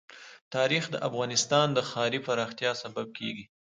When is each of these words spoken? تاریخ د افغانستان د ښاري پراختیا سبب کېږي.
تاریخ 0.55 0.83
د 0.91 0.95
افغانستان 1.07 1.67
د 1.73 1.79
ښاري 1.89 2.19
پراختیا 2.27 2.71
سبب 2.83 3.07
کېږي. 3.17 3.45